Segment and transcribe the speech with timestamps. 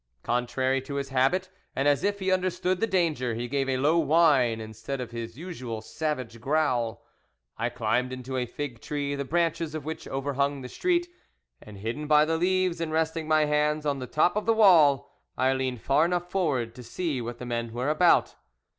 [0.23, 3.99] Contrary to his habit, and as if he understood the danger, he gave a low
[3.99, 7.05] whine instead of his usual savage growl.
[7.55, 11.07] I climbed into a fig tree the branches of which overhung the street,
[11.61, 15.11] and, hidden by the leaves, and resting my hands on the top of the wall,
[15.37, 18.33] I leaned far enough forward to see what the men were about.